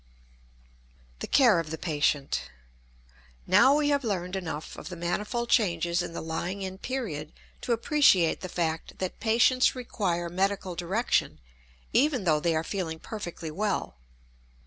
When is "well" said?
13.51-13.95